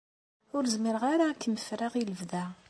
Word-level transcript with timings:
Ur 0.55 0.63
zmireɣ 0.73 1.03
ara 1.13 1.23
ad 1.27 1.37
kem-ffreɣ 1.41 1.93
i 1.95 2.03
lebda. 2.09 2.45